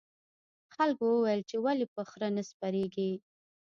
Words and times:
خلکو 0.75 1.05
وویل 1.11 1.41
چې 1.49 1.57
ولې 1.65 1.85
په 1.95 2.01
خره 2.09 2.27
نه 2.35 2.43
سپریږې. 2.49 3.11